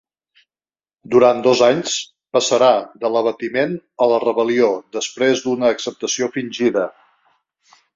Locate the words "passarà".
2.37-2.71